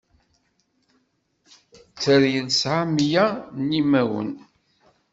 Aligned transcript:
Teryel 2.01 2.47
tesɛa 2.49 2.81
mya 2.95 3.25
n 3.65 3.67
imawen. 3.79 4.31